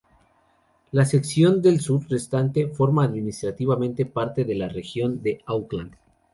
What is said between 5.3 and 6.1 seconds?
Auckland.